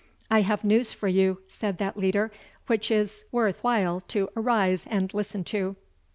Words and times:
"I 0.31 0.41
have 0.41 0.63
news 0.63 0.91
for 0.93 1.07
you," 1.07 1.41
said 1.47 1.77
that 1.77 1.95
leader, 1.95 2.31
"which 2.65 2.89
is 2.89 3.25
worth 3.31 3.59
while 3.63 3.99
to 4.07 4.29
arise 4.35 4.85
and 4.87 5.13
listen 5.13 5.43
to." 5.53 5.75